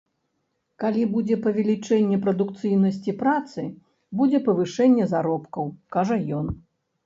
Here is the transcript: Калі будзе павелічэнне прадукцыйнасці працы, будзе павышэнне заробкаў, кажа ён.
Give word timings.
Калі 0.83 1.03
будзе 1.15 1.37
павелічэнне 1.45 2.17
прадукцыйнасці 2.23 3.11
працы, 3.21 3.59
будзе 4.23 4.43
павышэнне 4.51 5.05
заробкаў, 5.15 5.73
кажа 5.97 6.23
ён. 6.43 6.47